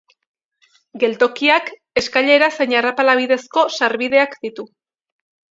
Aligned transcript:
Geltokiak 1.03 1.69
eskailera 2.01 2.47
zein 2.57 2.73
arrapala 2.79 3.15
bidezko 3.21 3.67
sarbideak 3.81 4.35
ditu. 4.47 4.69